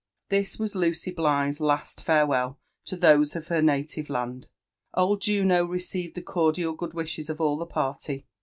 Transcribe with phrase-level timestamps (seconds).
[0.29, 4.47] This wp Lucy ^ligh's last farewell to those of her native land.
[4.95, 8.25] Old Juno received the cordial good wishes of all the party.